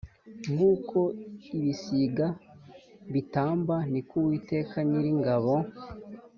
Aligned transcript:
Nk 0.53 0.59
uko 0.73 0.99
ibisiga 1.57 2.27
bitamba 3.13 3.75
ni 3.91 4.01
ko 4.07 4.13
Uwiteka 4.21 4.75
Nyiringabo 4.87 5.55